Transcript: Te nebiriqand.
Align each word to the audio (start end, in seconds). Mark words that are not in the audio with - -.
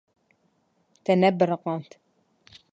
Te 1.03 1.13
nebiriqand. 1.21 1.89